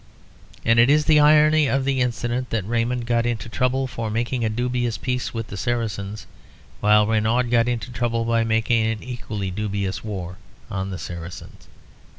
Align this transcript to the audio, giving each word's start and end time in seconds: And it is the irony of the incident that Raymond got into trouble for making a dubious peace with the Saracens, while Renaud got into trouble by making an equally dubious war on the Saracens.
And 0.65 0.79
it 0.79 0.89
is 0.89 1.05
the 1.05 1.19
irony 1.19 1.69
of 1.69 1.85
the 1.85 2.01
incident 2.01 2.49
that 2.49 2.65
Raymond 2.67 3.05
got 3.05 3.27
into 3.27 3.47
trouble 3.49 3.85
for 3.85 4.09
making 4.09 4.43
a 4.43 4.49
dubious 4.49 4.97
peace 4.97 5.31
with 5.31 5.45
the 5.49 5.57
Saracens, 5.57 6.25
while 6.79 7.05
Renaud 7.05 7.43
got 7.51 7.67
into 7.67 7.91
trouble 7.91 8.25
by 8.25 8.43
making 8.43 8.87
an 8.87 9.03
equally 9.03 9.51
dubious 9.51 10.03
war 10.03 10.37
on 10.71 10.89
the 10.89 10.97
Saracens. 10.97 11.67